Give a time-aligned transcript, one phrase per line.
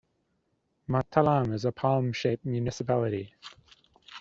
[0.89, 3.35] Matalam is a palm shape municipality.